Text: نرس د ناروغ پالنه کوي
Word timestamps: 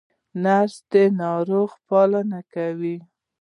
نرس 0.43 0.75
د 0.91 0.93
ناروغ 1.21 1.69
پالنه 1.87 2.39
کوي 2.53 2.97